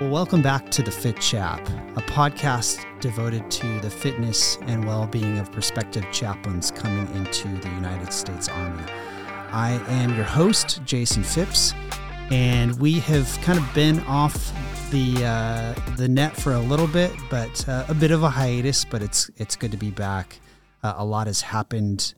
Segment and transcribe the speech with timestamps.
[0.00, 5.06] Well, welcome back to The Fit Chap, a podcast devoted to the fitness and well
[5.06, 8.82] being of prospective chaplains coming into the United States Army.
[9.52, 11.74] I am your host, Jason Phipps,
[12.30, 14.54] and we have kind of been off
[14.90, 18.86] the uh, the net for a little bit, but uh, a bit of a hiatus.
[18.86, 20.40] But it's it's good to be back.
[20.82, 22.14] Uh, a lot has happened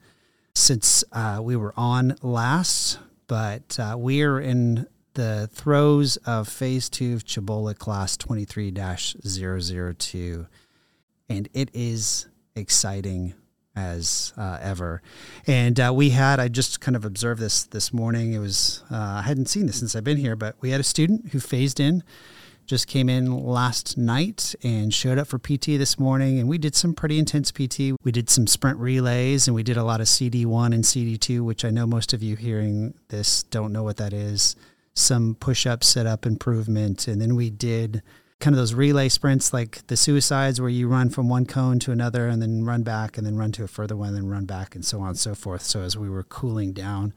[0.55, 6.89] since uh, we were on last, but uh, we are in the throes of phase
[6.89, 10.47] two of CHBOLC class 23 002.
[11.29, 13.35] And it is exciting
[13.75, 15.03] as uh, ever.
[15.47, 18.33] And uh, we had, I just kind of observed this this morning.
[18.33, 20.85] It was, uh, I hadn't seen this since I've been here, but we had a
[20.85, 22.03] student who phased in,
[22.67, 26.39] just came in last night and showed up for PT this morning.
[26.39, 27.97] And we did some pretty intense PT.
[28.03, 31.65] We did some sprint relays and we did a lot of CD1 and CD2, which
[31.65, 34.55] I know most of you hearing this don't know what that is
[34.95, 37.09] some push up, sit up improvement.
[37.09, 38.03] And then we did
[38.41, 41.93] kind of those relay sprints like the suicides where you run from one cone to
[41.93, 44.45] another and then run back and then run to a further one and then run
[44.45, 45.63] back and so on and so forth.
[45.63, 47.15] So as we were cooling down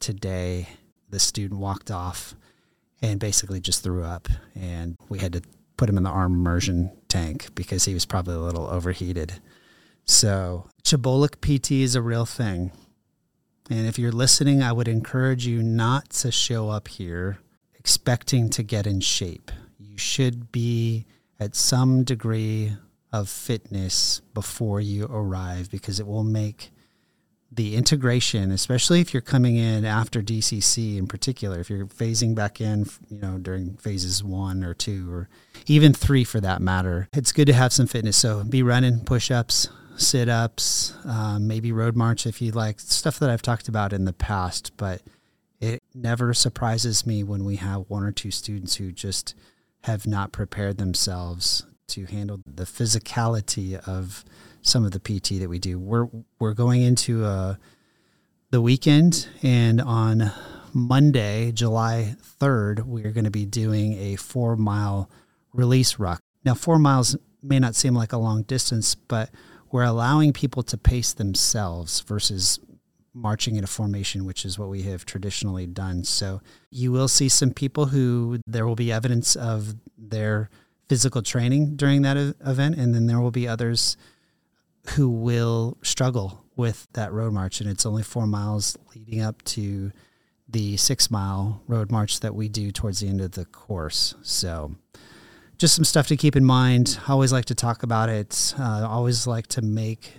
[0.00, 0.68] today,
[1.08, 2.34] the student walked off
[3.00, 5.42] and basically just threw up and we had to
[5.76, 9.40] put him in the arm immersion tank because he was probably a little overheated.
[10.04, 12.70] So CHBOLC PT is a real thing.
[13.68, 17.38] And if you're listening, I would encourage you not to show up here
[17.74, 19.50] expecting to get in shape.
[19.78, 21.06] You should be
[21.38, 22.76] at some degree
[23.12, 26.70] of fitness before you arrive because it will make
[27.50, 32.60] the integration, especially if you're coming in after DCC in particular, if you're phasing back
[32.60, 35.28] in, you know, during phases one or two or
[35.66, 38.16] even three for that matter, it's good to have some fitness.
[38.16, 43.18] So be running push ups, sit ups, um, maybe road march if you like, stuff
[43.18, 44.72] that I've talked about in the past.
[44.76, 45.02] But
[45.60, 49.34] it never surprises me when we have one or two students who just
[49.84, 54.24] have not prepared themselves to handle the physicality of
[54.62, 55.78] some of the PT that we do.
[55.78, 56.08] We're
[56.38, 57.54] we're going into uh,
[58.50, 60.32] the weekend, and on
[60.72, 65.08] Monday, July third, we are going to be doing a four mile
[65.52, 66.20] release ruck.
[66.44, 69.30] Now, four miles may not seem like a long distance, but
[69.76, 72.58] we're allowing people to pace themselves versus
[73.12, 76.02] marching in a formation, which is what we have traditionally done.
[76.02, 80.48] So you will see some people who there will be evidence of their
[80.88, 83.98] physical training during that event, and then there will be others
[84.94, 87.60] who will struggle with that road march.
[87.60, 89.92] And it's only four miles leading up to
[90.48, 94.14] the six mile road march that we do towards the end of the course.
[94.22, 94.74] So
[95.58, 96.98] just some stuff to keep in mind.
[97.06, 98.54] I always like to talk about it.
[98.58, 100.14] Uh, always like to make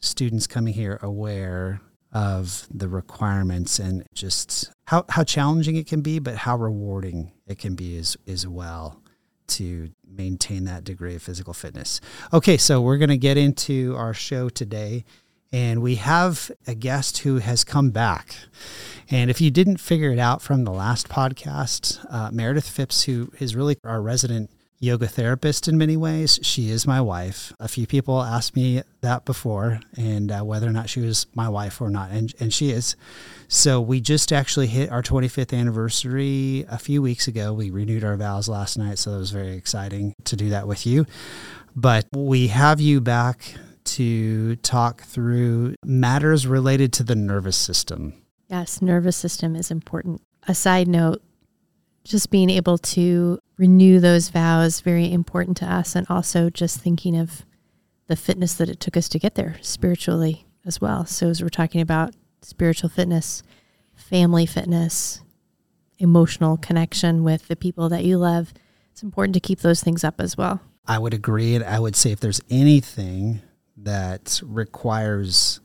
[0.00, 1.80] students coming here aware
[2.12, 7.58] of the requirements and just how, how challenging it can be, but how rewarding it
[7.58, 9.00] can be as, as well
[9.46, 12.00] to maintain that degree of physical fitness.
[12.32, 15.04] Okay, so we're going to get into our show today.
[15.52, 18.36] And we have a guest who has come back.
[19.10, 23.32] And if you didn't figure it out from the last podcast, uh, Meredith Phipps, who
[23.40, 24.50] is really our resident
[24.80, 26.40] yoga therapist in many ways.
[26.42, 27.52] She is my wife.
[27.60, 31.48] A few people asked me that before and uh, whether or not she was my
[31.48, 32.10] wife or not.
[32.10, 32.96] And, and she is.
[33.46, 37.52] So we just actually hit our 25th anniversary a few weeks ago.
[37.52, 38.98] We renewed our vows last night.
[38.98, 41.06] So it was very exciting to do that with you.
[41.76, 43.54] But we have you back
[43.84, 48.14] to talk through matters related to the nervous system.
[48.48, 50.22] Yes, nervous system is important.
[50.48, 51.22] A side note
[52.04, 57.16] just being able to renew those vows very important to us and also just thinking
[57.16, 57.44] of
[58.06, 61.06] the fitness that it took us to get there spiritually as well.
[61.06, 63.42] So as we're talking about spiritual fitness
[63.94, 65.20] family fitness
[65.98, 68.52] emotional connection with the people that you love
[68.90, 70.60] it's important to keep those things up as well.
[70.86, 73.42] I would agree and i would say if there's anything
[73.76, 75.60] that requires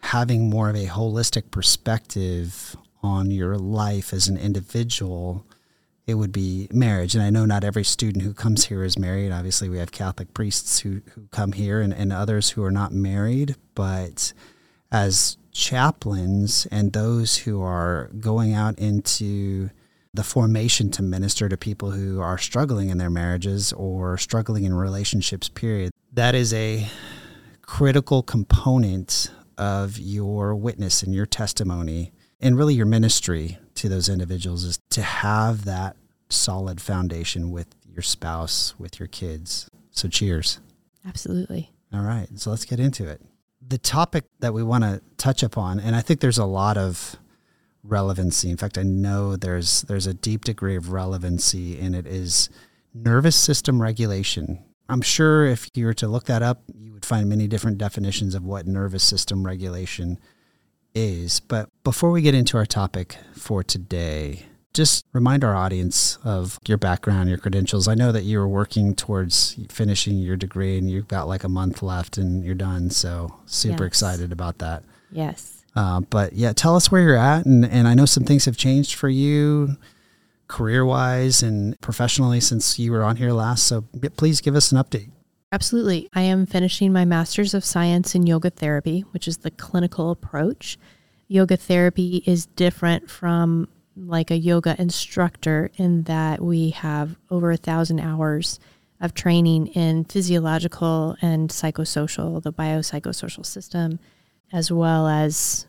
[0.00, 5.46] having more of a holistic perspective on your life as an individual,
[6.06, 7.14] it would be marriage.
[7.14, 9.32] And I know not every student who comes here is married.
[9.32, 12.92] Obviously, we have Catholic priests who, who come here and, and others who are not
[12.92, 13.56] married.
[13.74, 14.32] But
[14.92, 19.70] as chaplains and those who are going out into
[20.14, 24.74] the formation to minister to people who are struggling in their marriages or struggling in
[24.74, 26.88] relationships, period, that is a
[27.62, 34.64] critical component of your witness and your testimony and really your ministry to those individuals
[34.64, 35.96] is to have that
[36.28, 39.68] solid foundation with your spouse, with your kids.
[39.90, 40.60] So cheers.
[41.06, 41.72] Absolutely.
[41.92, 42.26] All right.
[42.34, 43.20] So let's get into it.
[43.66, 47.16] The topic that we want to touch upon, and I think there's a lot of
[47.82, 48.50] relevancy.
[48.50, 52.48] In fact, I know there's there's a deep degree of relevancy and it is
[52.92, 54.62] nervous system regulation.
[54.88, 58.34] I'm sure if you were to look that up, you would find many different definitions
[58.34, 60.18] of what nervous system regulation
[60.96, 61.40] is.
[61.40, 66.78] But before we get into our topic for today, just remind our audience of your
[66.78, 67.88] background, your credentials.
[67.88, 71.48] I know that you were working towards finishing your degree and you've got like a
[71.48, 72.90] month left and you're done.
[72.90, 73.88] So super Yes.
[73.88, 74.82] excited about that.
[75.10, 75.64] Yes.
[75.74, 77.46] Uh, but yeah, tell us where you're at.
[77.46, 79.76] And, and I know some things have changed for you
[80.48, 83.64] career wise and professionally since you were on here last.
[83.66, 83.82] So
[84.16, 85.10] please give us an update.
[85.52, 86.08] Absolutely.
[86.12, 90.76] I am finishing my Master's of Science in Yoga Therapy, which is the clinical approach.
[91.28, 97.56] Yoga therapy is different from like a yoga instructor in that we have over a
[97.56, 98.58] thousand hours
[99.00, 103.98] of training in physiological and psychosocial, the biopsychosocial system,
[104.52, 105.66] as well as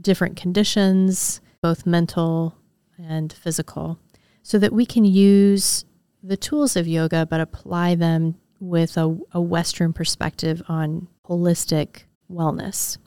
[0.00, 2.54] different conditions, both mental
[2.96, 3.98] and physical,
[4.42, 5.84] so that we can use
[6.22, 12.98] the tools of yoga but apply them with a, a Western perspective on holistic wellness.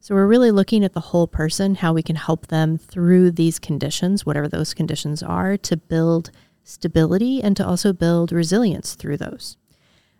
[0.00, 3.58] So we're really looking at the whole person, how we can help them through these
[3.58, 6.30] conditions, whatever those conditions are, to build
[6.64, 9.56] stability and to also build resilience through those.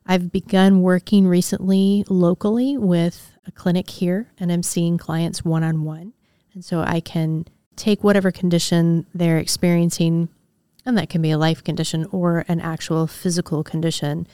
[0.06, 5.84] I've begun working recently locally with a clinic here and I'm seeing clients one on
[5.84, 6.12] one.
[6.54, 10.28] And so I can take whatever condition they're experiencing,
[10.84, 14.26] and that can be a life condition or an actual physical condition,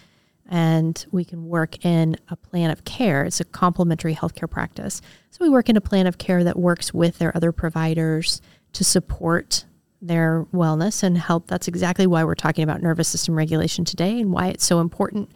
[0.49, 3.25] and we can work in a plan of care.
[3.25, 5.03] It's a complementary healthcare practice.
[5.31, 8.41] So we work in a plan of care that works with their other providers
[8.73, 9.65] to support
[10.01, 11.49] their wellness and help.
[11.49, 15.31] That's exactly why we're talking about nervous system regulation today and why it's so important.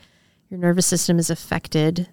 [0.49, 2.09] Your nervous system is affected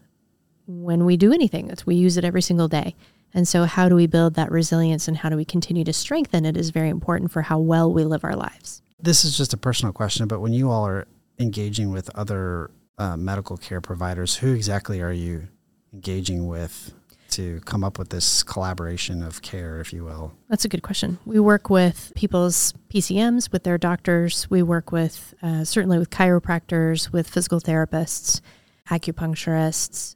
[0.67, 1.71] when we do anything.
[1.85, 2.95] We use it every single day.
[3.33, 6.45] And so how do we build that resilience and how do we continue to strengthen
[6.45, 8.81] it is very important for how well we live our lives.
[8.99, 11.07] This is just a personal question, but when you all are
[11.37, 15.47] engaging with other uh, medical care providers, who exactly are you
[15.93, 16.93] engaging with
[17.31, 20.33] to come up with this collaboration of care, if you will?
[20.49, 21.19] That's a good question.
[21.25, 24.49] We work with people's PCMs, with their doctors.
[24.49, 28.41] We work with uh, certainly with chiropractors, with physical therapists,
[28.89, 30.15] acupuncturists.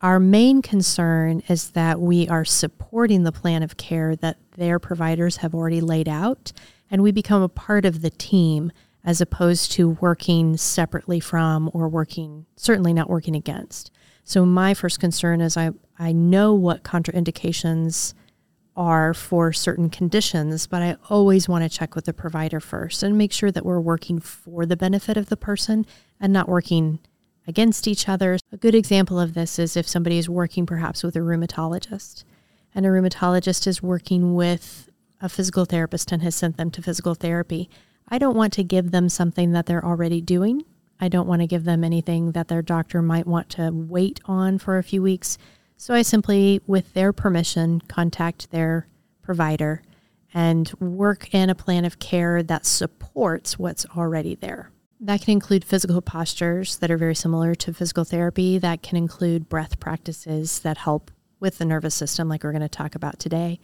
[0.00, 5.38] Our main concern is that we are supporting the plan of care that their providers
[5.38, 6.52] have already laid out,
[6.90, 8.72] and we become a part of the team
[9.04, 13.90] as opposed to working separately from or working, certainly not working against.
[14.24, 18.14] So, my first concern is I, I know what contraindications
[18.76, 23.16] are for certain conditions, but I always want to check with the provider first and
[23.16, 25.86] make sure that we're working for the benefit of the person
[26.18, 26.98] and not working
[27.46, 28.38] against each other.
[28.52, 32.24] A good example of this is if somebody is working perhaps with a rheumatologist
[32.74, 34.90] and a rheumatologist is working with
[35.20, 37.70] a physical therapist and has sent them to physical therapy.
[38.08, 40.64] I don't want to give them something that they're already doing.
[41.00, 44.58] I don't want to give them anything that their doctor might want to wait on
[44.58, 45.38] for a few weeks.
[45.76, 48.86] So I simply, with their permission, contact their
[49.22, 49.82] provider
[50.32, 54.70] and work in a plan of care that supports what's already there.
[55.00, 58.58] That can include physical postures that are very similar to physical therapy.
[58.58, 61.10] That can include breath practices that help
[61.40, 63.60] with the nervous system, like we're going to talk about today.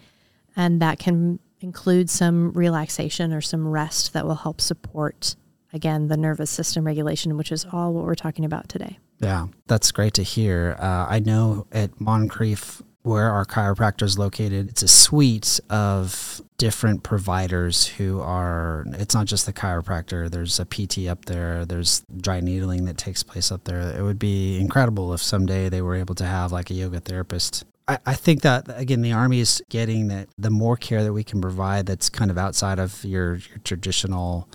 [0.56, 5.36] And that can include some relaxation or some rest that will help support,
[5.72, 8.98] again, the nervous system regulation, which is all what we're talking about today.
[9.18, 10.76] Yeah, that's great to hear.
[10.78, 17.02] Uh, I know at Moncrief, where our chiropractor is located, it's a suite of different
[17.02, 22.40] providers who are, it's not just the chiropractor, there's a PT up there, there's dry
[22.40, 23.80] needling that takes place up there.
[23.80, 27.64] It would be incredible if someday they were able to have like a yoga therapist.
[27.88, 31.24] I, I think that, again, the Army is getting that the more care that we
[31.24, 34.48] can provide that's kind of outside of your, your traditional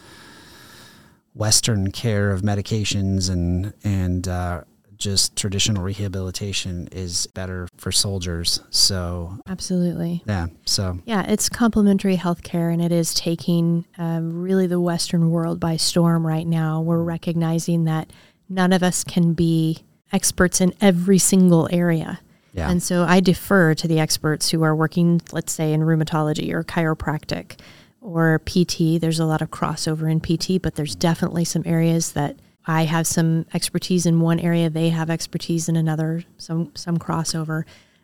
[1.34, 4.62] Western care of medications and and uh,
[4.98, 8.62] just traditional rehabilitation is better for soldiers.
[8.70, 10.24] So Absolutely.
[10.25, 15.60] yeah, so Yeah, it's complementary healthcare, and it is taking um, really the Western world
[15.60, 16.82] by storm right now.
[16.82, 18.12] We're recognizing that
[18.48, 22.20] none of us can be experts in every single area.
[22.55, 26.53] Yeah, And so I defer to the experts who are working, let's say, in rheumatology
[26.53, 27.59] or chiropractic
[28.00, 29.01] or PT.
[29.01, 33.07] There's a lot of crossover in PT, but there's definitely some areas that I have
[33.07, 37.63] some expertise in one area, they have expertise in another, some some crossover.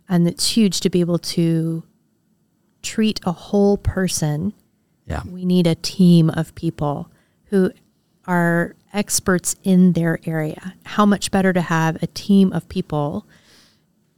[0.10, 1.84] And it's huge to be able to
[2.82, 4.54] treat a whole person.
[5.08, 7.10] yeah, We need a team of people
[7.46, 7.72] who
[8.28, 10.76] are experts in their area.
[10.84, 13.26] How much better to have a team of people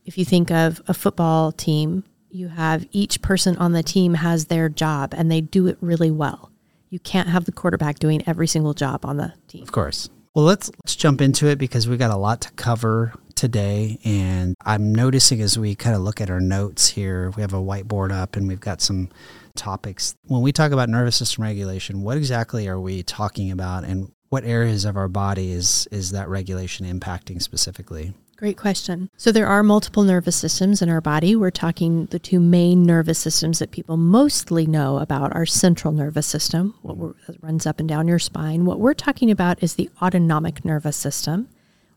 [0.05, 4.45] if you think of a football team, you have each person on the team has
[4.45, 6.51] their job and they do it really well.
[6.89, 9.63] You can't have the quarterback doing every single job on the team.
[9.63, 10.09] Of course.
[10.35, 14.55] Well, let's let's jump into it because we got a lot to cover today and
[14.61, 18.11] I'm noticing as we kind of look at our notes here, we have a whiteboard
[18.11, 19.09] up and we've got some
[19.55, 20.15] topics.
[20.25, 24.43] When we talk about nervous system regulation, what exactly are we talking about and what
[24.43, 28.15] areas of our body is is that regulation impacting specifically?
[28.35, 29.09] Great question.
[29.15, 31.35] So there are multiple nervous systems in our body.
[31.35, 36.25] We're talking the two main nervous systems that people mostly know about our central nervous
[36.25, 38.65] system, what runs up and down your spine.
[38.65, 41.47] What we're talking about is the autonomic nervous system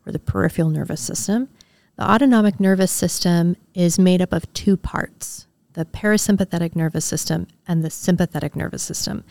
[0.05, 1.49] or the peripheral nervous system.
[1.97, 7.83] The autonomic nervous system is made up of two parts, the parasympathetic nervous system and
[7.83, 9.25] the sympathetic nervous system.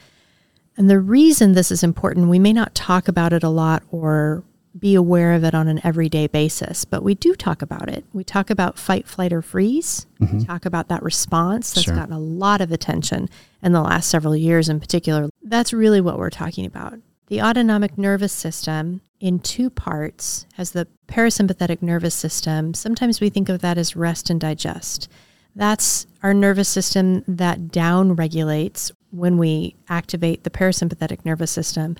[0.75, 4.43] And the reason this is important, we may not talk about it a lot or
[4.77, 8.03] be aware of it on an everyday basis, but we do talk about it.
[8.12, 10.05] We talk about fight, flight, or freeze.
[10.20, 10.39] Mm-hmm.
[10.39, 11.96] We talk about that response that's sure.
[11.96, 13.29] gotten a lot of attention
[13.63, 15.29] in the last several years in particular.
[15.41, 17.00] That's really what we're talking about.
[17.27, 22.74] The autonomic nervous system, in two parts, has the parasympathetic nervous system.
[22.74, 25.10] Sometimes we think of that as rest and digest.
[25.55, 31.96] That's our nervous system that down regulates when we activate the parasympathetic nervous system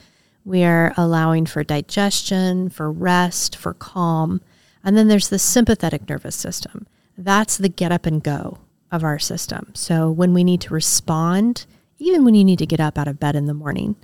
[0.46, 4.42] we are allowing for digestion, for rest, for calm.
[4.84, 6.86] And then there's the sympathetic nervous system.
[7.18, 8.60] That's the get up and go
[8.92, 9.72] of our system.
[9.74, 11.66] So when we need to respond,
[11.98, 13.96] even when you need to get up out of bed in the morning,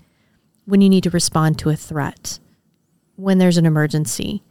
[0.65, 2.39] when you need to respond to a threat,
[3.15, 4.41] when there's an emergency,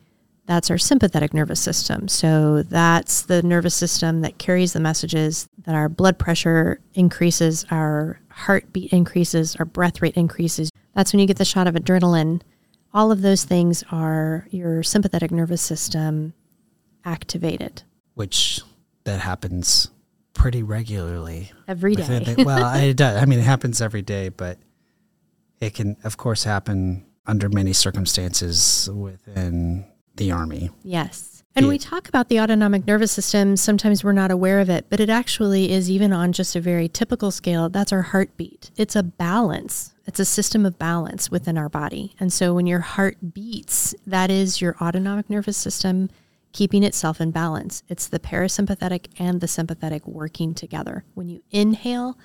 [0.47, 2.07] that's our sympathetic nervous system.
[2.09, 8.21] So that's the nervous system that carries the messages that our blood pressure increases, our
[8.31, 10.70] heartbeat increases, our breath rate increases.
[10.95, 12.43] That's when you get the shot of adrenaline.
[12.93, 16.35] All of those things are your sympathetic nervous system
[17.05, 17.83] activated.
[18.15, 18.61] Which
[19.05, 19.91] that happens
[20.35, 21.53] pretty regularly.
[21.69, 22.35] Every day.
[22.39, 23.23] well, it does.
[23.23, 24.59] I mean, it happens every day, but
[25.61, 30.71] it can, of course, happen under many circumstances within the Army.
[30.83, 31.30] Yes.
[31.57, 33.57] And we talk about the autonomic nervous system.
[33.57, 36.89] Sometimes we're not aware of it, but it actually is even on just a very
[36.89, 37.69] typical scale.
[37.69, 38.71] That's our heartbeat.
[38.77, 42.15] It's a balance, it's a system of balance within our body.
[42.21, 46.09] And so when your heart beats, that is your autonomic nervous system
[46.53, 47.83] keeping itself in balance.
[47.89, 51.05] It's the parasympathetic and the sympathetic working together.
[51.15, 52.19] When you inhale,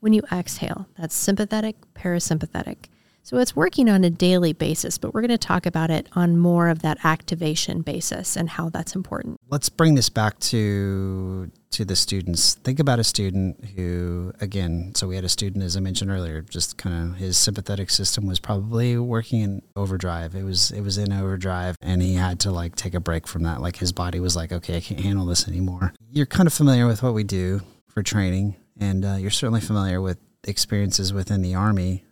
[0.00, 2.86] when you exhale, that's sympathetic, parasympathetic.
[3.30, 6.36] So it's working on a daily basis, but we're going to talk about it on
[6.36, 9.38] more of that activation basis and how that's important.
[9.48, 12.54] Let's bring this back to to the students.
[12.56, 16.40] Think about a student who again, so we had a student as I mentioned earlier,
[16.40, 20.34] just kind of his sympathetic system was probably working in overdrive.
[20.34, 23.44] It was it was in overdrive and he had to like take a break from
[23.44, 23.60] that.
[23.60, 26.88] Like his body was like, "Okay, I can't handle this anymore." You're kind of familiar
[26.88, 30.18] with what we do for training and uh, you're certainly familiar with
[30.48, 32.02] experiences within the army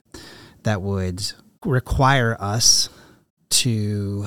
[0.68, 1.32] that would
[1.64, 2.90] require us
[3.48, 4.26] to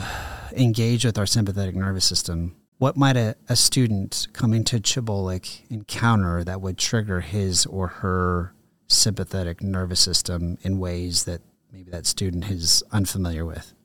[0.54, 2.56] engage with our sympathetic nervous system.
[2.80, 8.56] What might a, a student coming to CHBOLC encounter that would trigger his or her
[8.88, 13.76] sympathetic nervous system in ways that maybe that student is unfamiliar with?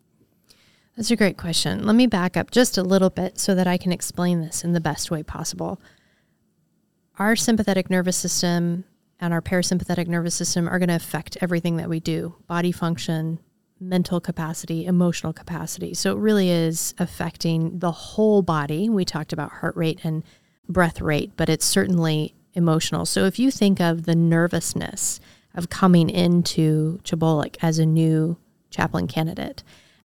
[0.97, 1.85] That's a great question.
[1.85, 4.73] Let me back up just a little bit so that I can explain this in
[4.73, 5.79] the best way possible.
[7.19, 8.85] Our sympathetic nervous system
[9.21, 13.39] and our parasympathetic nervous system are going to affect everything that we do body function,
[13.81, 15.95] mental capacity, emotional capacity.
[15.95, 18.89] So it really is affecting the whole body.
[18.89, 20.25] We talked about heart rate and
[20.69, 23.07] breath rate, but it's certainly emotional.
[23.07, 25.21] So if you think of the nervousness
[25.55, 28.37] of coming into CHBOLC as a new
[28.71, 29.63] chaplain candidate,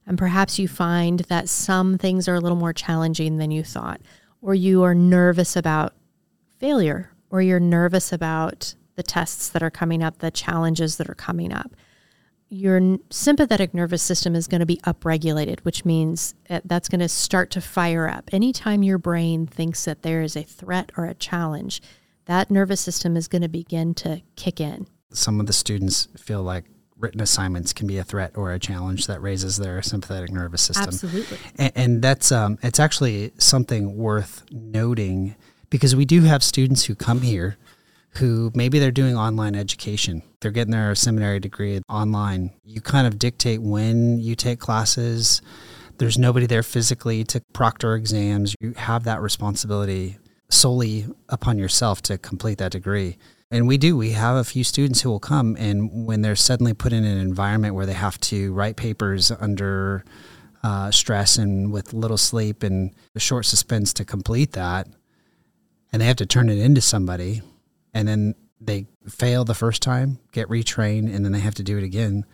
[0.06, 4.02] and perhaps you find that some things are a little more challenging than you thought,
[4.42, 5.94] or you are nervous about
[6.60, 11.16] failure, or you're nervous about the tests that are coming up, the challenges that are
[11.16, 11.72] coming up.
[12.50, 16.34] Your sympathetic nervous system is going to be upregulated, which means
[16.66, 18.30] that's going to start to fire up.
[18.34, 21.82] Anytime your brain thinks that there is a threat or a challenge,
[22.26, 24.88] that nervous system is going to begin to kick in.
[25.12, 26.66] Some of the students feel like
[26.98, 30.88] written assignments can be a threat or a challenge that raises their sympathetic nervous system.
[30.88, 31.38] Absolutely.
[31.58, 35.36] And, and that's um, it's actually something worth noting
[35.70, 37.58] because we do have students who come here
[38.18, 40.22] who maybe they're doing online education.
[40.42, 42.52] They're getting their seminary degree online.
[42.64, 45.42] You kind of dictate when you take classes.
[45.98, 48.56] There's nobody there physically to proctor exams.
[48.60, 50.18] You have that responsibility
[50.50, 53.18] solely upon yourself to complete that degree.
[53.50, 53.96] And we do.
[53.96, 57.18] We have a few students who will come, and when they're suddenly put in an
[57.18, 60.04] environment where they have to write papers under
[60.64, 64.88] uh, stress and with little sleep and a short suspense to complete that,
[65.92, 67.42] and they have to turn it into somebody,
[67.94, 71.78] and then they fail the first time, get retrained, and then they have to do
[71.78, 72.26] it again.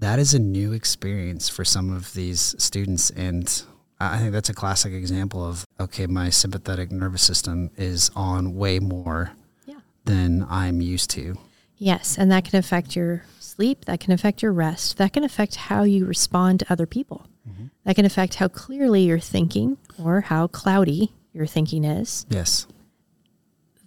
[0.00, 3.10] That is a new experience for some of these students.
[3.10, 3.62] And
[4.00, 8.78] I think that's a classic example of okay, my sympathetic nervous system is on way
[8.80, 9.32] more
[9.66, 9.76] Yeah.
[10.04, 11.36] than I'm used to.
[11.78, 15.56] Yes, and that can affect your sleep, that can affect your rest, that can affect
[15.56, 17.26] how you respond to other people.
[17.48, 17.66] Mm-hmm.
[17.84, 22.24] That can affect how clearly you're thinking or how cloudy your thinking is.
[22.28, 22.66] Yes.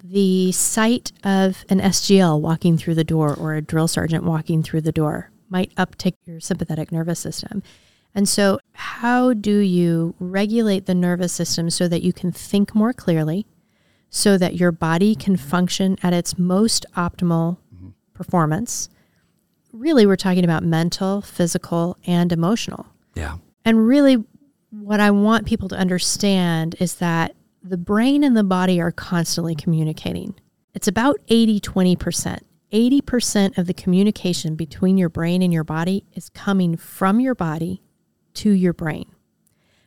[0.07, 4.81] The sight of an SGL walking through the door or a drill sergeant walking through
[4.81, 7.63] the door might uptick your sympathetic nervous system.
[8.13, 12.93] And so, how do you regulate the nervous system so that you can think more
[12.93, 13.47] clearly,
[14.11, 17.89] so that your body can function at its most optimal mm-hmm.
[18.13, 18.89] performance?
[19.73, 22.85] Really, we're talking about mental, physical, and emotional.
[23.15, 23.37] Yeah.
[23.65, 24.23] And really,
[24.69, 27.35] what I want people to understand is that
[27.67, 30.35] the brain and the body are constantly communicating.
[30.75, 32.39] It's about 80 20%.
[32.71, 37.81] 80% of the communication between your brain and your body is coming from your body
[38.33, 39.05] to your brain.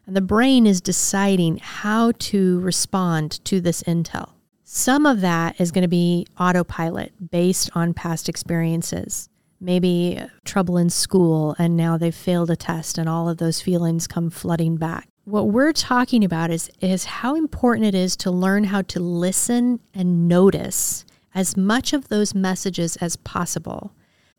[0.06, 4.32] And the brain is deciding how to respond to this intel.
[4.64, 9.28] Some of that is going to be autopilot based on past experiences.
[9.60, 14.06] Maybe trouble in school and now they've failed a test and all of those feelings
[14.06, 15.07] come flooding back.
[15.28, 19.78] What we're talking about is, is how important it is to learn how to listen
[19.92, 21.04] and notice
[21.34, 23.92] as much of those messages as possible.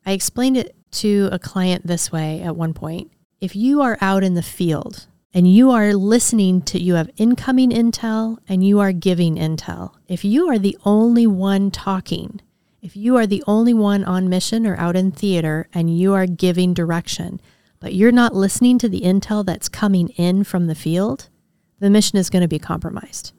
[0.04, 3.12] I explained it to a client this way at one point.
[3.40, 7.70] If you are out in the field and you are listening to, you have incoming
[7.70, 9.94] intel and you are giving intel.
[10.08, 12.40] If you are the only one talking,
[12.82, 16.26] if you are the only one on mission or out in theater and you are
[16.26, 17.40] giving direction,
[17.80, 21.28] but you're not listening to the intel that's coming in from the field,
[21.78, 23.32] the mission is going to be compromised.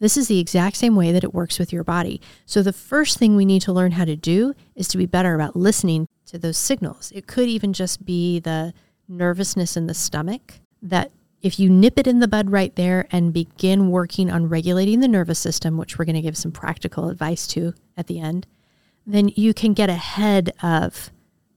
[0.00, 2.20] This is the exact same way that it works with your body.
[2.46, 5.34] So, the first thing we need to learn how to do is to be better
[5.34, 7.12] about listening to those signals.
[7.14, 8.74] It could even just be the
[9.06, 11.12] nervousness in the stomach that
[11.42, 15.08] if you nip it in the bud right there and begin working on regulating the
[15.08, 18.46] nervous system, which we're going to give some practical advice to at the end,
[19.06, 21.10] then you can get ahead of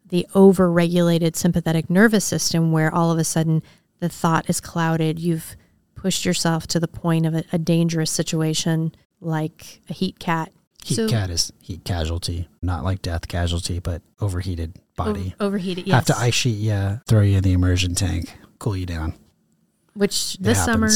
[0.10, 3.62] the over-regulated sympathetic nervous system where all of a sudden
[4.00, 5.20] the thought is clouded.
[5.20, 5.56] You've
[5.96, 10.52] pushed yourself to the point of a, a dangerous situation like a heat cat.
[10.84, 15.36] Heat So- cat is heat casualty, not like death casualty, but overheated body.
[15.40, 15.96] O- overheated, yes.
[15.96, 19.14] Have to ice sheet you, throw you in the immersion tank, cool you down.
[19.96, 20.90] which this summer.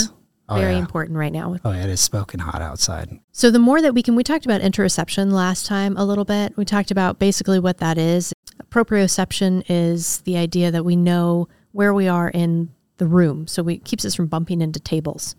[0.50, 0.80] Oh, very yeah.
[0.80, 1.56] important right now.
[1.64, 3.20] Oh, yeah, it is smoking hot outside.
[3.32, 6.58] So the more that we can, we talked about interoception last time a little bit.
[6.58, 8.34] We talked about basically what that is.
[8.70, 13.76] Proprioception is the idea that we know where we are in the room, so we,
[13.76, 15.36] it keeps us from bumping into tables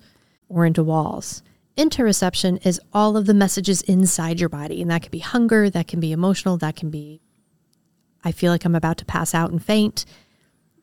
[0.49, 1.43] or into walls.
[1.77, 5.89] Interoception is all of the messages inside your body, and that could be hunger, that
[5.89, 7.21] can be emotional, that can be
[8.25, 10.05] I feel like I'm about to pass out and faint.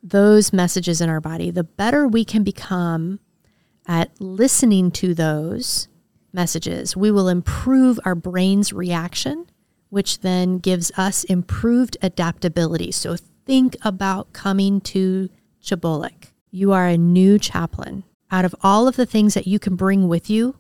[0.01, 3.19] Those messages in our body, the better we can become
[3.89, 5.88] at listening to those
[6.32, 9.47] messages, we will improve our brain's reaction,
[9.89, 12.91] which then gives us improved adaptability.
[12.91, 15.30] So think about coming to
[15.63, 16.28] CHBOLC.
[16.52, 18.04] You are a new chaplain.
[18.32, 20.56] Out of all of the things that you can bring with you,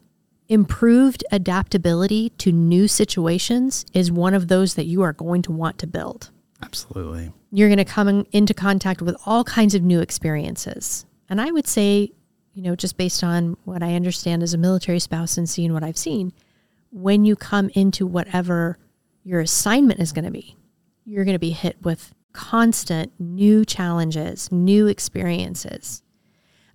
[0.47, 5.77] improved adaptability to new situations is one of those that you are going to want
[5.77, 6.31] to build
[6.63, 7.31] Absolutely.
[7.51, 11.05] you're going to come in- into contact with all kinds of new experiences.
[11.29, 12.11] And I would say,
[12.59, 15.81] you know, just based on what I understand as a military spouse and seeing what
[15.81, 16.33] I've seen,
[16.91, 18.77] when you come into whatever
[19.23, 20.57] your assignment is going to be,
[21.05, 26.03] you're going to be hit with constant new challenges, new experiences.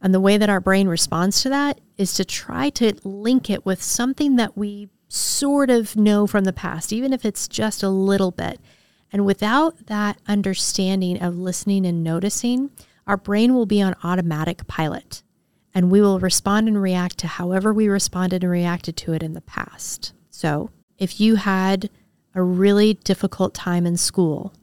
[0.00, 3.66] And the way that our brain responds to that is to try to link it
[3.66, 7.90] with something that we sort of know from the past, even if it's just a
[7.90, 8.58] little bit.
[9.12, 12.70] And without that understanding of listening and noticing,
[13.06, 15.22] our brain will be on automatic pilot
[15.74, 19.32] and we will respond and react to however we responded and reacted to it in
[19.32, 20.12] the past.
[20.30, 21.90] So, if you had
[22.34, 24.54] a really difficult time in school,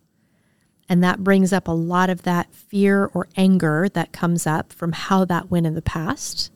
[0.88, 4.94] and that brings up a lot of that fear or anger that comes up from
[4.94, 6.52] how that went in the past,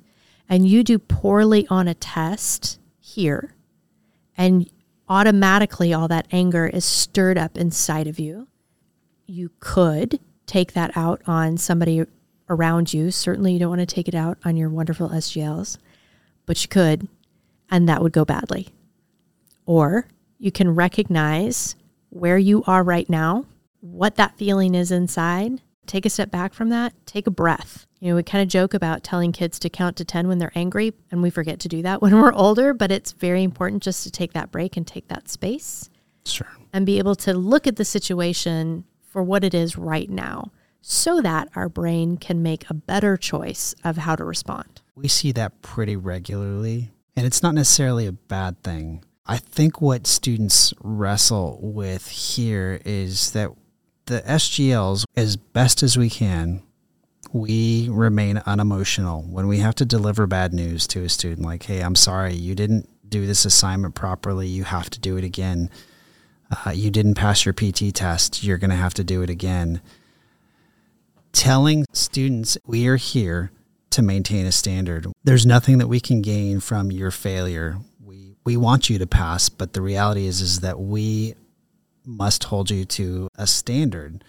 [0.47, 3.55] and you do poorly on a test here,
[4.37, 4.69] and
[5.07, 8.47] automatically all that anger is stirred up inside of you.
[9.25, 12.05] You could take that out on somebody
[12.49, 13.11] around you.
[13.11, 15.77] Certainly, you don't want to take it out on your wonderful SGLs,
[16.45, 17.07] but you could,
[17.69, 18.69] and that would go badly.
[19.65, 21.75] Or you can recognize
[22.09, 23.45] where you are right now,
[23.81, 25.61] what that feeling is inside.
[25.85, 27.85] Take a step back from that, take a breath.
[27.99, 30.51] You know, we kind of joke about telling kids to count to 10 when they're
[30.55, 34.03] angry, and we forget to do that when we're older, but it's very important just
[34.03, 35.89] to take that break and take that space
[36.25, 36.47] Sure.
[36.73, 40.51] and be able to look at the situation for what it is right now
[40.87, 44.83] so that our brain can make a better choice of how to respond.
[44.95, 49.03] We see that pretty regularly, and it's not necessarily a bad thing.
[49.25, 53.49] I think what students wrestle with here is that
[54.05, 56.61] the SGLs, as best as we can,
[57.33, 61.81] we remain unemotional when we have to deliver bad news to a student like, hey,
[61.81, 64.47] I'm sorry, you didn't do this assignment properly.
[64.47, 65.71] You have to do it again.
[66.63, 68.43] Uh, you didn't pass your PT test.
[68.43, 69.81] You're going to have to do it again.
[71.35, 73.51] Telling students we are here
[73.89, 75.05] to maintain a standard.
[75.25, 77.77] There's nothing that we can gain from your failure.
[78.01, 81.35] We we want you to pass, but the reality is is that we
[82.05, 84.23] must hold you to a standard.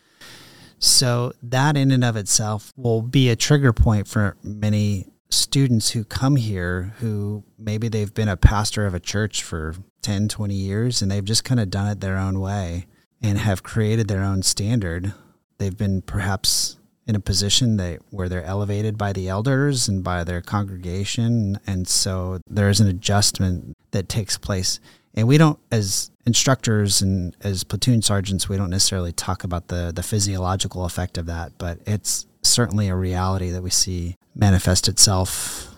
[0.80, 6.02] So that in and of itself will be a trigger point for many students who
[6.02, 11.02] come here who maybe they've been a pastor of a church for 10, 20 years
[11.02, 12.86] and they've just kind of done it their own way
[13.22, 15.14] and have created their own standard.
[15.58, 20.24] They've been perhaps in a position that where they're elevated by the elders and by
[20.24, 21.58] their congregation.
[21.66, 24.80] And so there's an adjustment that takes place.
[25.14, 29.92] And we don't as instructors and as platoon sergeants we don't necessarily talk about the
[29.94, 35.74] the physiological effect of that but it's certainly a reality that we see manifest itself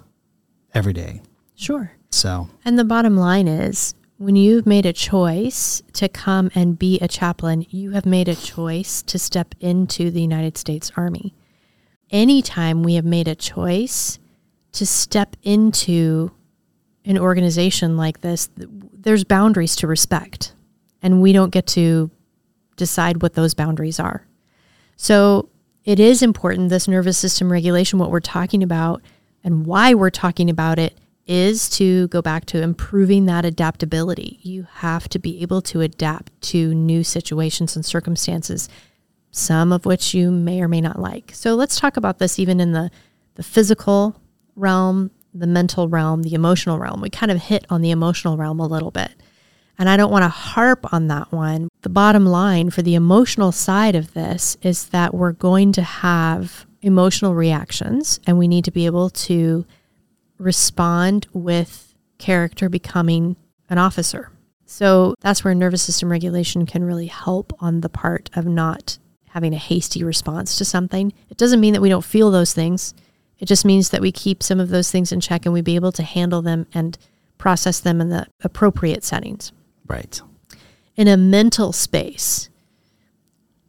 [0.75, 1.21] every day.
[1.55, 1.93] Sure.
[2.11, 6.98] so And the bottom line is when you've made a choice to come and be
[6.98, 11.35] a chaplain, you have made a choice to step into the United States Army.
[12.11, 14.18] Anytime we have made a choice
[14.72, 16.33] to step into
[17.04, 20.52] an organization like this, there's boundaries to respect,
[21.00, 22.11] and we don't get to
[22.76, 24.26] decide what those boundaries are.
[24.96, 25.48] So
[25.85, 29.00] it is important, this nervous system regulation, what we're talking about
[29.44, 30.98] and why we're talking about it
[31.29, 34.41] is to go back to improving that adaptability.
[34.43, 38.69] You have to be able to adapt to new situations and circumstances,
[39.31, 41.31] some of which you may or may not like.
[41.35, 42.91] So let's talk about this even in the,
[43.35, 44.21] the physical
[44.57, 47.03] realm, the mental realm, the emotional realm.
[47.03, 49.12] We kind of hit on the emotional realm a little bit.
[49.79, 51.69] And I don't want to harp on that one.
[51.83, 56.67] The bottom line for the emotional side of this is that we're going to have
[56.83, 59.64] emotional reactions and we need to be able to
[60.38, 63.37] respond with character becoming
[63.68, 64.31] an officer.
[64.66, 68.98] So that's where nervous system regulation can really help on the part of not
[69.31, 71.12] having a hasty response to something.
[71.31, 72.94] It doesn't mean that we don't feel those things.
[73.38, 75.77] It just means that we keep some of those things in check and we be
[75.77, 76.98] able to handle them and
[77.38, 79.53] process them in the appropriate settings.
[79.87, 80.20] right
[80.96, 82.51] In a mental space,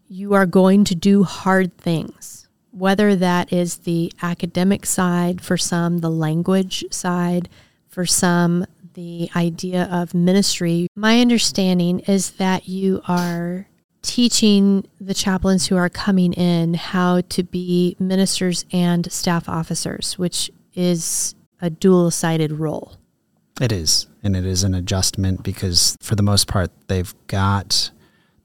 [0.08, 2.39] you are going to do hard things,
[2.72, 7.50] whether that is the academic side for some, the language side
[7.88, 10.88] for some, the idea of ministry.
[10.96, 13.68] My understanding is that you are
[14.02, 20.50] teaching the chaplains who are coming in how to be ministers and staff officers, which
[20.74, 22.96] is a dual sided role.
[23.60, 24.08] It is.
[24.24, 27.92] And it is an adjustment because, for the most part, they've got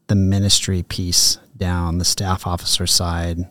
[0.08, 3.48] the ministry piece down, the staff officer side,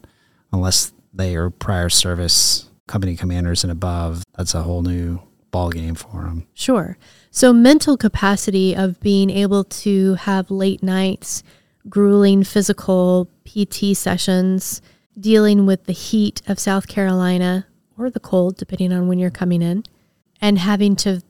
[0.53, 4.23] unless they are prior service company commanders and above.
[4.37, 5.19] That's a whole new
[5.51, 6.47] ball game for them.
[6.53, 6.97] Sure.
[7.31, 11.43] So, mental capacity of being able to have late nights,
[11.89, 14.81] grueling physical PT sessions,
[15.19, 19.61] dealing with the heat of South Carolina or the cold, depending on when you're coming
[19.61, 19.83] in,
[20.41, 21.21] and having to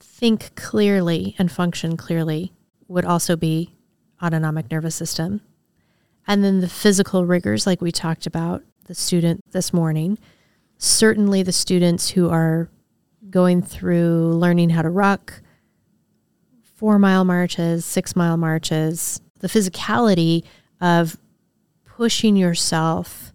[0.00, 2.52] think clearly and function clearly
[2.86, 3.74] would also be
[4.22, 5.40] autonomic nervous system.
[6.26, 10.18] And then the physical rigors, like we talked about, the student this morning,
[10.78, 12.68] certainly the students who are
[13.30, 15.42] going through learning how to ruck,
[16.74, 20.44] four mile marches, six mile marches, the physicality
[20.80, 21.16] of
[21.84, 23.32] pushing yourself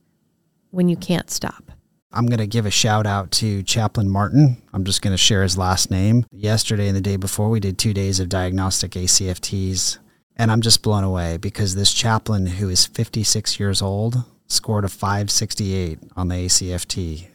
[0.71, 1.71] when you can't stop.
[2.12, 4.62] I'm going to give a shout out to Chaplain Martin.
[4.73, 6.25] I'm just going to share his last name.
[6.32, 9.99] Yesterday and the day before, we did two days of diagnostic ACFTs.
[10.39, 14.88] And I'm just blown away because this chaplain, who is 56 years old, scored a
[14.88, 17.28] 568 on the ACFT.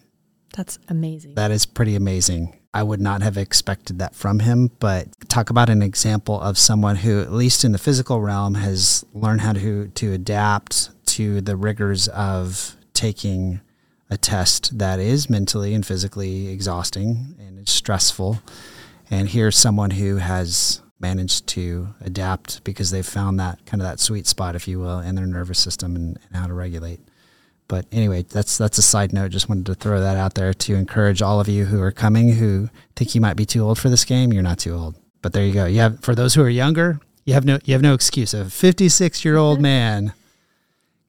[0.57, 1.35] That's amazing.
[1.35, 2.59] That is pretty amazing.
[2.73, 6.97] I would not have expected that from him, but talk about an example of someone
[6.97, 11.57] who, at least in the physical realm, has learned how to, to adapt to the
[11.57, 13.61] rigors of taking
[14.09, 18.41] a test that is mentally and physically exhausting and it's stressful.
[19.11, 24.01] And here's someone who has managed to adapt because they've found that kind of that
[24.01, 26.99] sweet spot, if you will, in their nervous system and, and how to regulate.
[27.69, 29.31] But anyway, that's that's a side note.
[29.31, 32.33] Just wanted to throw that out there to encourage all of you who are coming
[32.33, 34.33] who think you might be too old for this game.
[34.33, 34.95] You're not too old.
[35.21, 35.67] But there you go.
[35.67, 38.33] You have for those who are younger, You have no you have no excuse.
[38.33, 39.63] A 56 year old mm-hmm.
[39.63, 40.13] man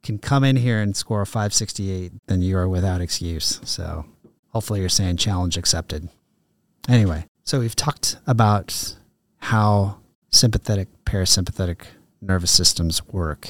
[0.04, 3.60] can come in here and score a 568, then you are without excuse.
[3.64, 4.06] So
[4.50, 6.10] hopefully you're saying challenge accepted.
[6.88, 8.96] Anyway, so we've talked about
[9.46, 9.96] how
[10.32, 11.82] sympathetic, parasympathetic
[12.20, 13.48] nervous systems work.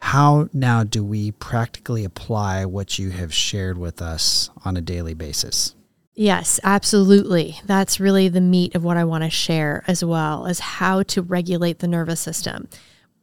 [0.00, 5.14] How now do we practically apply what you have shared with us on a daily
[5.14, 5.76] basis?
[6.16, 7.60] Yes, absolutely.
[7.64, 11.22] That's really the meat of what I want to share as well as how to
[11.22, 12.68] regulate the nervous system.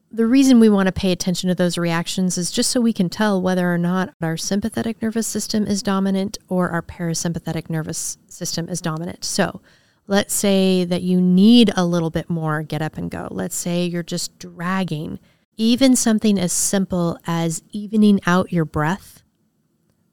[0.10, 3.10] The reason we want to pay attention to those reactions is just so we can
[3.10, 8.70] tell whether or not our sympathetic nervous system is dominant or our parasympathetic nervous system
[8.70, 9.26] is dominant.
[9.26, 9.60] So,
[10.08, 13.28] let's say that you need a little bit more get up and go.
[13.32, 15.20] Let's say you're just dragging.
[15.58, 19.24] Even something as simple as evening out your breath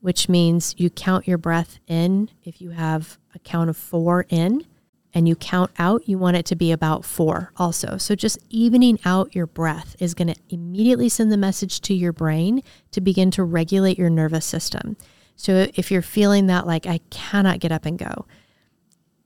[0.03, 2.29] which means you count your breath in.
[2.43, 4.67] If you have a count of four in
[5.15, 7.97] and you count out, you want it to be about four also.
[7.99, 12.13] So just evening out your breath is going to immediately send the message to your
[12.13, 14.97] brain to begin to regulate your nervous system.
[15.37, 18.27] So if you're feeling that, like, I cannot get up and go,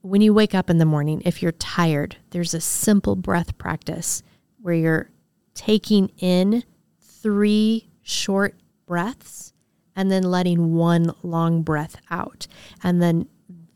[0.02, 4.22] when you wake up in the morning, if you're tired, there's a simple breath practice
[4.61, 5.11] where you're
[5.54, 6.62] taking in
[7.00, 8.54] three short
[8.87, 9.52] breaths
[9.96, 12.46] and then letting one long breath out.
[12.82, 13.26] And then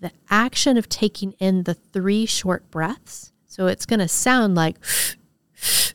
[0.01, 3.33] the action of taking in the three short breaths.
[3.47, 4.77] So it's going to sound like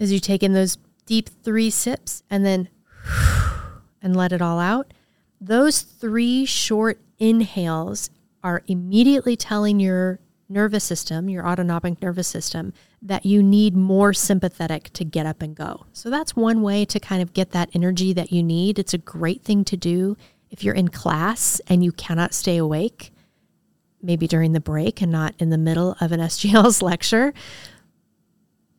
[0.00, 2.68] as you take in those deep three sips and then
[4.02, 4.92] and let it all out.
[5.40, 8.10] Those three short inhales
[8.42, 12.72] are immediately telling your nervous system, your autonomic nervous system,
[13.02, 15.86] that you need more sympathetic to get up and go.
[15.92, 18.78] So that's one way to kind of get that energy that you need.
[18.78, 20.16] It's a great thing to do
[20.50, 23.12] if you're in class and you cannot stay awake,
[24.02, 27.34] maybe during the break and not in the middle of an SGL's lecture.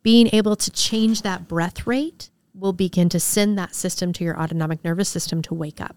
[0.02, 4.38] Being able to change that breath rate will begin to send that system to your
[4.40, 5.94] autonomic nervous system to wake up.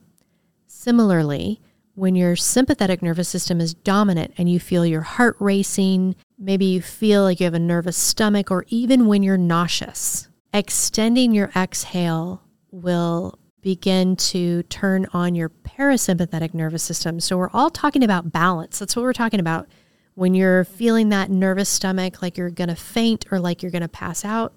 [0.68, 1.62] Similarly,
[1.96, 6.82] when your sympathetic nervous system is dominant and you feel your heart racing, maybe you
[6.82, 12.42] feel like you have a nervous stomach, or even when you're nauseous, extending your exhale
[12.72, 17.20] will begin to turn on your parasympathetic nervous system.
[17.20, 18.80] So, we're all talking about balance.
[18.80, 19.68] That's what we're talking about.
[20.16, 23.82] When you're feeling that nervous stomach, like you're going to faint or like you're going
[23.84, 24.54] to pass out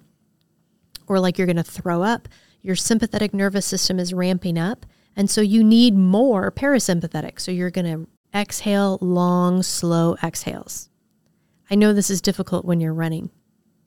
[1.07, 2.29] or like you're going to throw up,
[2.63, 4.85] your sympathetic nervous system is ramping up
[5.17, 7.41] and so you need more parasympathetic.
[7.41, 10.91] So you're going to exhale long, slow exhales.
[11.71, 13.31] I know this is difficult when you're running,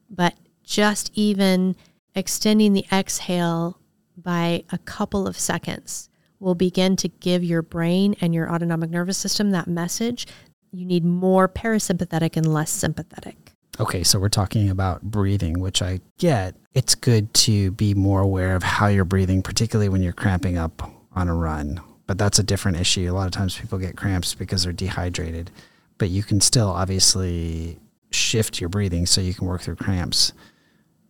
[0.09, 1.75] but just even
[2.15, 3.79] extending the exhale
[4.17, 9.17] by a couple of seconds will begin to give your brain and your autonomic nervous
[9.17, 10.25] system that message.
[10.71, 13.53] You need more parasympathetic and less sympathetic.
[13.79, 16.55] Okay, so we're talking about breathing, which I get.
[16.73, 20.91] It's good to be more aware of how you're breathing, particularly when you're cramping up
[21.19, 21.81] on a run.
[22.07, 23.11] But that's a different issue.
[23.11, 25.51] A lot of times people get cramps because they're dehydrated,
[25.99, 27.77] but you can still obviously
[28.09, 30.33] shift your breathing so you can work through cramps.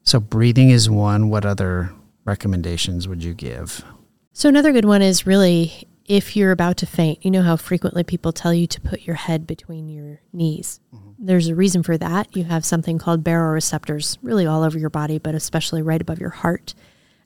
[0.04, 1.30] So, breathing is one.
[1.30, 1.94] What other
[2.26, 3.86] recommendations would you give?
[4.34, 8.04] So, another good one is really if you're about to faint, you know how frequently
[8.04, 10.80] people tell you to put your head between your knees.
[10.94, 11.12] Mm-hmm.
[11.20, 12.36] There's a reason for that.
[12.36, 16.32] You have something called baroreceptors really all over your body, but especially right above your
[16.32, 16.74] heart.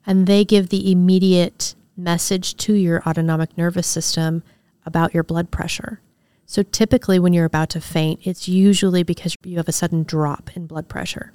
[0.06, 4.44] And they give the immediate message to your autonomic nervous system
[4.86, 6.02] about your blood pressure.
[6.46, 10.50] So typically, when you're about to faint, it's usually because you have a sudden drop
[10.56, 11.34] in blood pressure.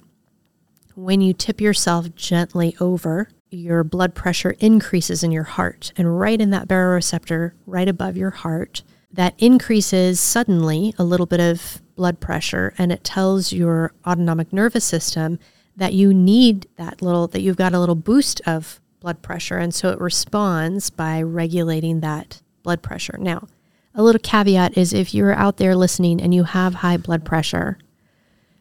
[0.95, 5.91] When you tip yourself gently over, your blood pressure increases in your heart.
[5.97, 11.39] And right in that baroreceptor, right above your heart, that increases suddenly a little bit
[11.39, 15.39] of blood pressure and it tells your autonomic nervous system
[15.75, 19.57] that you need that little, that you've got a little boost of blood pressure.
[19.57, 23.17] And so it responds by regulating that blood pressure.
[23.19, 23.47] Now,
[23.95, 27.77] a little caveat is if you're out there listening and you have high blood pressure,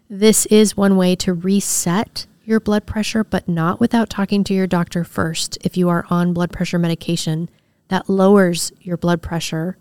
[0.09, 4.67] this is one way to reset your blood pressure, but not without talking to your
[4.67, 5.59] doctor first.
[5.61, 7.51] If you are on blood pressure medication
[7.89, 9.77] that lowers your blood pressure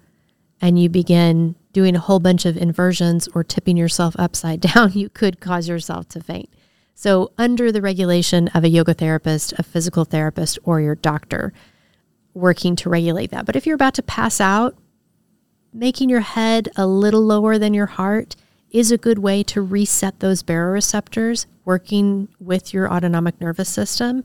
[0.60, 5.08] and you begin doing a whole bunch of inversions or tipping yourself upside down, you
[5.10, 6.50] could cause yourself to faint.
[6.99, 11.53] So, under the regulation of a yoga therapist, a physical therapist, or your doctor,
[12.33, 13.45] working to regulate that.
[13.45, 14.75] But if you're about to pass out,
[15.71, 18.36] making your head a little lower than your heart
[18.71, 24.23] is a good way to reset those baroreceptors, working with your autonomic nervous system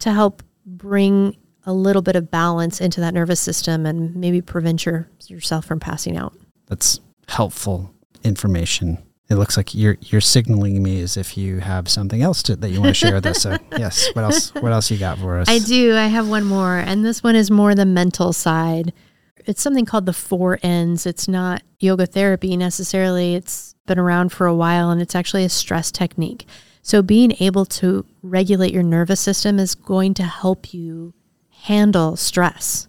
[0.00, 4.84] to help bring a little bit of balance into that nervous system and maybe prevent
[4.84, 6.34] your, yourself from passing out.
[6.66, 8.98] That's helpful information
[9.32, 12.68] It looks like you're you're signaling me as if you have something else to, that
[12.68, 13.42] you want to share with us.
[13.42, 14.54] So yes, what else?
[14.54, 15.48] What else you got for us?
[15.48, 15.96] I do.
[15.96, 18.92] I have one more, and this one is more the mental side.
[19.46, 21.06] It's something called the four Ns.
[21.06, 23.34] It's not yoga therapy necessarily.
[23.34, 26.46] It's been around for a while, and it's actually a stress technique.
[26.82, 31.14] So being able to regulate your nervous system is going to help you
[31.62, 32.88] handle stress.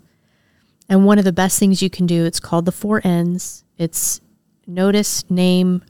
[0.90, 3.64] And one of the best things you can do, it's called the four Ns.
[3.78, 4.20] It's
[4.68, 5.84] notice, name,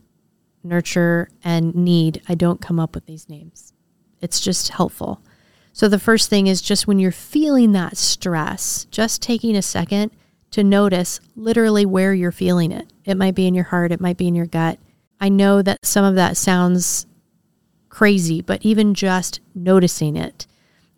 [0.63, 2.21] nurture, and need.
[2.27, 3.73] I don't come up with these names.
[4.21, 5.21] It's just helpful.
[5.73, 10.11] So the first thing is just when you're feeling that stress, just taking a second
[10.51, 12.93] to notice literally where you're feeling it.
[13.05, 14.77] It might be in your heart, it might be in your gut.
[15.19, 17.07] I know that some of that sounds
[17.89, 20.45] crazy, but even just noticing it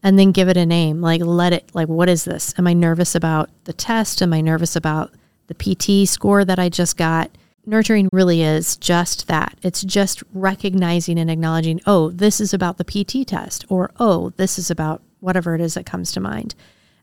[0.04, 2.54] and then give it a name, like let it, like, what is this?
[2.58, 4.22] Am I nervous about the test?
[4.22, 5.14] Am I nervous about
[5.48, 7.32] the PT score that I just got?
[7.66, 9.58] Nurturing really is just that.
[9.62, 14.58] It's just recognizing and acknowledging, oh, this is about the PT test, or oh, this
[14.58, 16.56] is about whatever it is that comes to mind.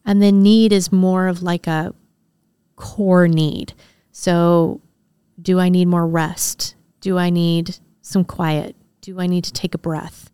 [0.05, 1.94] And then need is more of like a
[2.77, 3.75] core need.
[4.11, 4.81] So,
[5.40, 6.75] do I need more rest?
[7.01, 8.77] Do I need some quiet?
[9.01, 10.31] Do I need to take a breath?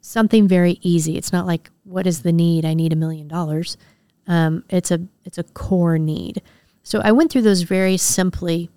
[0.00, 1.16] Something very easy.
[1.16, 2.64] It's not like what is the need?
[2.64, 3.76] I need a million dollars.
[4.26, 6.42] Um, it's a it's a core need.
[6.82, 8.70] So I went through those very simply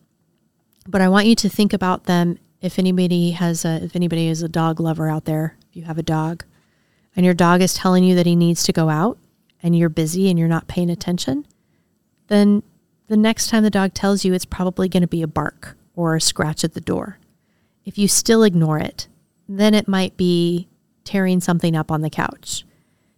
[0.87, 4.41] but I want you to think about them if anybody has a if anybody is
[4.41, 6.43] a dog lover out there, if you have a dog
[7.15, 9.17] and your dog is telling you that he needs to go out
[9.61, 11.45] and you're busy and you're not paying attention,
[12.27, 12.63] then
[13.07, 16.15] the next time the dog tells you it's probably going to be a bark or
[16.15, 17.19] a scratch at the door.
[17.85, 19.07] If you still ignore it,
[19.47, 20.67] then it might be
[21.03, 22.65] tearing something up on the couch.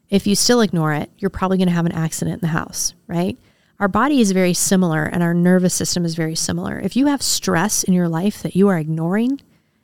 [0.10, 2.93] If you still ignore it, you're probably going to have an accident in the house,
[3.08, 3.38] right?
[3.80, 6.80] Our body is very similar and our nervous system is very similar.
[6.80, 9.40] If you have stress in your life that you are ignoring,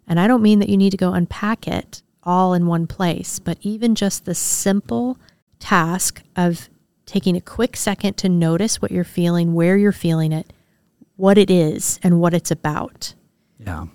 [0.08, 3.40] and I don't mean that you need to go unpack it all in one place,
[3.40, 5.18] but even just the simple
[5.60, 6.70] task of
[7.06, 10.52] taking a quick second to notice what you're feeling, where you're feeling it,
[11.16, 13.14] what it is, and what it's about.
[13.60, 13.86] Yeah.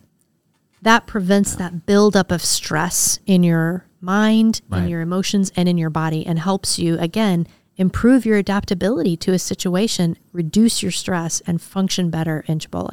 [0.83, 1.59] That prevents yeah.
[1.59, 4.83] that buildup of stress in your mind, right.
[4.83, 7.47] in your emotions, and in your body, and helps you, again,
[7.79, 12.93] improve your adaptability to a situation, reduce your stress, and function better in CHBOLC.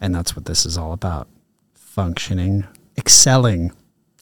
[0.00, 1.28] And that's what this is all about
[1.74, 2.66] functioning,
[2.98, 3.72] excelling,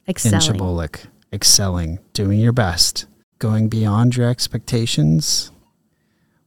[0.09, 0.35] excelling.
[0.35, 3.07] in CHBOLC, excelling, doing your best,
[3.39, 5.51] going beyond your expectations.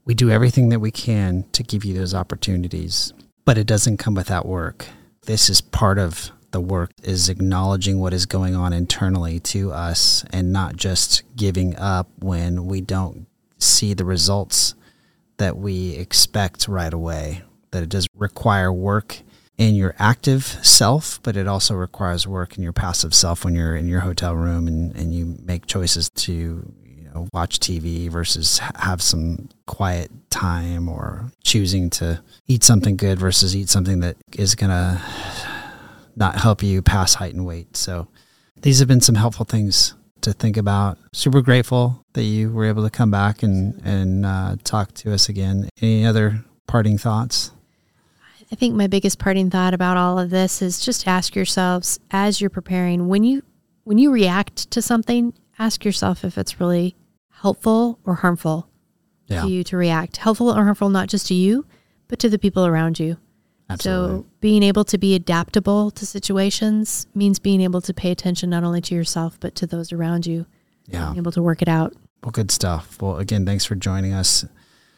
[0.06, 3.14] We do everything that we can to give you those opportunities,
[3.46, 4.88] but it doesn't come without work.
[5.26, 10.24] This is part of the work is acknowledging what is going on internally to us
[10.32, 14.76] and not just giving up when we don't see the results
[15.38, 17.42] that we expect right away.
[17.72, 19.20] That it does require work
[19.58, 23.76] in your active self, but it also requires work in your passive self when you're
[23.76, 28.60] in your hotel room and, and you make choices to you know watch TV versus
[28.76, 34.56] have some quiet time or choosing to eat something good versus eat something that is
[34.56, 35.02] going to
[36.16, 37.78] not help you pass height and weight.
[37.78, 38.08] So
[38.62, 40.98] these have been some helpful things to think about.
[41.14, 45.30] Super grateful that you were able to come back and and uh, talk to us
[45.30, 45.70] again.
[45.82, 47.52] Any other parting thoughts?
[48.52, 52.42] I think my biggest parting thought about all of this is just ask yourselves as
[52.42, 53.44] you're preparing when you
[53.84, 56.96] when you react to something, ask yourself if it's really
[57.32, 58.70] helpful or harmful
[59.28, 59.42] yeah.
[59.42, 60.18] to you to react.
[60.18, 61.66] Helpful or harmful not just to you,
[62.08, 63.18] but to the people around you.
[63.74, 64.18] Absolutely.
[64.18, 68.64] So being able to be adaptable to situations means being able to pay attention not
[68.64, 70.46] only to yourself but to those around you.
[70.88, 71.14] Yeah.
[71.16, 71.94] able to work it out.
[72.24, 73.02] Well, good stuff.
[73.02, 74.46] Well, again, thanks for joining us,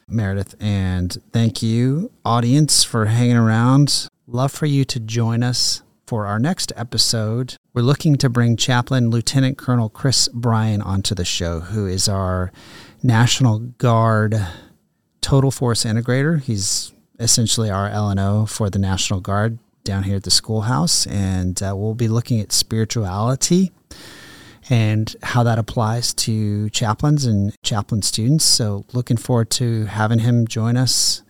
[0.08, 4.08] Meredith, and thank you, audience, for hanging around.
[4.28, 7.56] Love for you to join us for our next episode.
[7.74, 12.52] We're looking to bring Chaplain Lieutenant Colonel Chris Bryan onto the show, who is our
[13.02, 14.36] National Guard
[15.22, 16.42] Total Force Integrator.
[16.42, 16.93] He's
[17.24, 21.96] essentially our LNO for the National Guard down here at the schoolhouse, and uh, we'll
[21.96, 23.72] be looking at spirituality
[24.70, 28.46] and how that applies to chaplains and chaplain students.
[28.46, 31.24] So, looking forward to having him join us.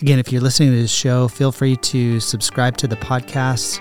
[0.00, 3.80] Again, if you're listening to this show, feel free to subscribe to the podcast,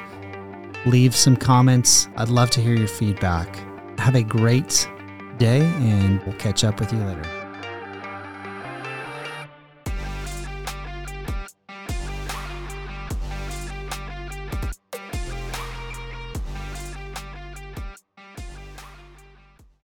[0.85, 2.07] leave some comments.
[2.17, 3.57] I'd love to hear your feedback.
[3.99, 4.87] Have a great
[5.37, 7.42] day, and we'll catch up with you later.